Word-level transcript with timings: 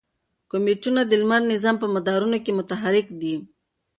کومیټونه 0.51 1.01
د 1.05 1.11
لمریز 1.21 1.47
نظام 1.53 1.75
په 1.79 1.87
مدارونو 1.95 2.37
کې 2.43 2.57
متحرک 2.59 3.07
دي. 3.21 3.35